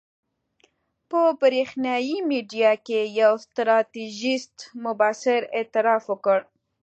په 1.09 1.21
برېښنایي 1.41 2.17
میډیا 2.29 2.71
کې 2.85 2.99
یو 3.21 3.33
ستراتیژیست 3.45 4.55
مبصر 4.83 5.39
اعتراف 5.57 6.03
وکړ. 6.11 6.39